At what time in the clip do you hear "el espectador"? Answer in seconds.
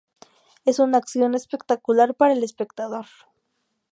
2.33-3.05